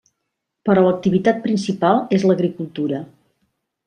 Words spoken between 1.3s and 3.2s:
principal és l'agricultura.